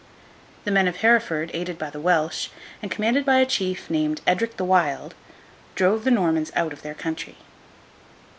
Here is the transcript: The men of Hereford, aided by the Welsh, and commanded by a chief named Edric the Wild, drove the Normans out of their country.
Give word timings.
The 0.63 0.71
men 0.71 0.87
of 0.87 0.95
Hereford, 0.95 1.51
aided 1.53 1.77
by 1.77 1.91
the 1.91 1.99
Welsh, 1.99 2.47
and 2.81 2.89
commanded 2.89 3.23
by 3.23 3.37
a 3.37 3.45
chief 3.45 3.87
named 3.87 4.21
Edric 4.25 4.57
the 4.57 4.65
Wild, 4.65 5.13
drove 5.75 6.05
the 6.05 6.09
Normans 6.09 6.51
out 6.55 6.73
of 6.73 6.81
their 6.81 6.95
country. 6.95 7.35